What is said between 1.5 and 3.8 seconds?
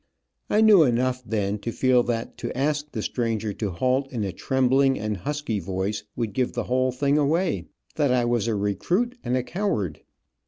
to feel that to ask the stranger to